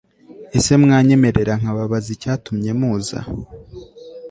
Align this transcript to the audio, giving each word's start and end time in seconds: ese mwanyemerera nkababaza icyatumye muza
ese 0.57 0.71
mwanyemerera 0.83 1.53
nkababaza 1.61 2.09
icyatumye 2.15 2.71
muza 2.79 3.19